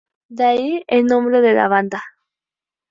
De 0.29 0.45
ahí 0.45 0.83
el 0.87 1.05
nombre 1.05 1.41
de 1.41 1.53
la 1.53 1.67
banda. 1.67 2.01